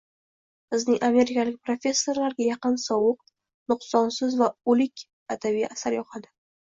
Bizning 0.75 0.95
amerikalik 1.07 1.59
professorlarga 1.67 2.43
yorqin, 2.47 2.79
sovuq, 2.85 3.21
nuqsonsiz 3.73 4.39
va 4.41 4.49
o‘lik 4.75 5.05
adabiy 5.37 5.69
asar 5.71 5.97
yoqadi 5.99 6.35